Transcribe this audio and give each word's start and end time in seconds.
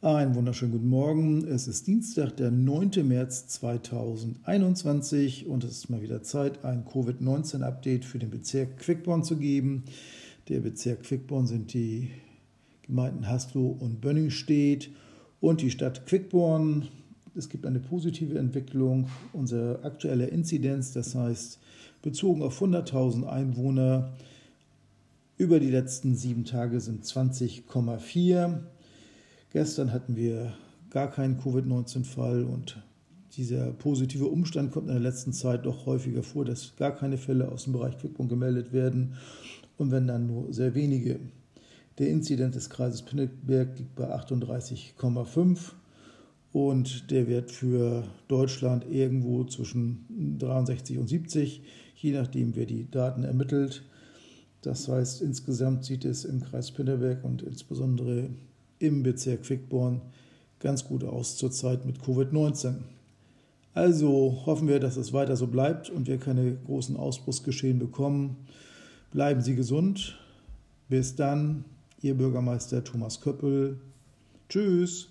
Einen 0.00 0.36
wunderschönen 0.36 0.70
guten 0.70 0.88
Morgen. 0.88 1.44
Es 1.48 1.66
ist 1.66 1.88
Dienstag, 1.88 2.36
der 2.36 2.52
9. 2.52 2.90
März 3.02 3.48
2021 3.48 5.48
und 5.48 5.64
es 5.64 5.72
ist 5.72 5.90
mal 5.90 6.00
wieder 6.00 6.22
Zeit, 6.22 6.64
ein 6.64 6.84
Covid-19-Update 6.84 8.04
für 8.04 8.20
den 8.20 8.30
Bezirk 8.30 8.78
Quickborn 8.78 9.24
zu 9.24 9.38
geben. 9.38 9.82
Der 10.48 10.60
Bezirk 10.60 11.02
Quickborn 11.02 11.48
sind 11.48 11.74
die 11.74 12.12
Gemeinden 12.82 13.26
Haslow 13.26 13.76
und 13.80 14.00
Bönningstedt 14.00 14.88
und 15.40 15.62
die 15.62 15.70
Stadt 15.72 16.06
Quickborn. 16.06 16.86
Es 17.34 17.48
gibt 17.48 17.66
eine 17.66 17.80
positive 17.80 18.38
Entwicklung. 18.38 19.08
Unsere 19.32 19.82
aktuelle 19.82 20.26
Inzidenz, 20.26 20.92
das 20.92 21.16
heißt 21.16 21.58
bezogen 22.02 22.42
auf 22.42 22.62
100.000 22.62 23.26
Einwohner, 23.26 24.12
über 25.38 25.58
die 25.58 25.70
letzten 25.70 26.14
sieben 26.14 26.44
Tage 26.44 26.78
sind 26.78 27.04
20,4. 27.04 28.60
Gestern 29.50 29.92
hatten 29.92 30.14
wir 30.14 30.52
gar 30.90 31.10
keinen 31.10 31.38
Covid-19-Fall 31.38 32.44
und 32.44 32.82
dieser 33.36 33.72
positive 33.72 34.26
Umstand 34.26 34.72
kommt 34.72 34.88
in 34.88 34.94
der 34.94 35.02
letzten 35.02 35.32
Zeit 35.32 35.64
doch 35.64 35.86
häufiger 35.86 36.22
vor, 36.22 36.44
dass 36.44 36.76
gar 36.76 36.94
keine 36.94 37.16
Fälle 37.16 37.50
aus 37.50 37.64
dem 37.64 37.72
Bereich 37.72 37.96
Quickborn 37.98 38.28
gemeldet 38.28 38.72
werden 38.72 39.14
und 39.78 39.90
wenn 39.90 40.06
dann 40.06 40.26
nur 40.26 40.52
sehr 40.52 40.74
wenige. 40.74 41.20
Der 41.98 42.10
Inzident 42.10 42.54
des 42.56 42.68
Kreises 42.68 43.02
Pinneberg 43.02 43.78
liegt 43.78 43.94
bei 43.96 44.14
38,5 44.14 45.58
und 46.52 47.10
der 47.10 47.26
Wert 47.26 47.50
für 47.50 48.04
Deutschland 48.28 48.84
irgendwo 48.90 49.44
zwischen 49.44 50.36
63 50.38 50.98
und 50.98 51.08
70, 51.08 51.62
je 51.96 52.12
nachdem, 52.12 52.54
wer 52.54 52.66
die 52.66 52.90
Daten 52.90 53.24
ermittelt. 53.24 53.82
Das 54.62 54.88
heißt, 54.88 55.22
insgesamt 55.22 55.84
sieht 55.84 56.04
es 56.04 56.24
im 56.24 56.40
Kreis 56.40 56.70
Pinneberg 56.70 57.24
und 57.24 57.42
insbesondere 57.42 58.30
im 58.78 59.02
Bezirk 59.02 59.42
Quickborn 59.42 60.00
ganz 60.60 60.84
gut 60.84 61.04
aus 61.04 61.36
zurzeit 61.36 61.84
mit 61.86 62.00
Covid-19. 62.00 62.76
Also 63.74 64.42
hoffen 64.46 64.66
wir, 64.66 64.80
dass 64.80 64.96
es 64.96 65.12
weiter 65.12 65.36
so 65.36 65.46
bleibt 65.46 65.88
und 65.90 66.06
wir 66.06 66.18
keine 66.18 66.56
großen 66.66 66.96
Ausbruchsgeschehen 66.96 67.78
bekommen. 67.78 68.36
Bleiben 69.12 69.40
Sie 69.40 69.54
gesund. 69.54 70.18
Bis 70.88 71.14
dann, 71.14 71.64
Ihr 72.02 72.14
Bürgermeister 72.14 72.82
Thomas 72.82 73.20
Köppel. 73.20 73.78
Tschüss. 74.48 75.08